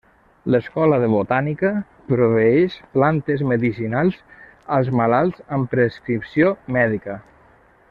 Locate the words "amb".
5.59-5.71